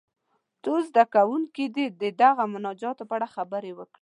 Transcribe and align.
څو 0.63 0.73
زده 0.89 1.03
کوونکي 1.15 1.65
دې 1.75 1.85
د 2.01 2.03
دغه 2.21 2.43
مناجات 2.53 2.97
په 3.07 3.13
اړه 3.17 3.27
خبرې 3.35 3.71
وکړي. 3.75 3.99